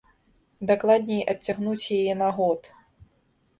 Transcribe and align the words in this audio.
Дакладней, 0.71 1.21
адцягнуць 1.35 1.93
яе 2.01 2.19
на 2.25 2.33
год. 2.41 2.61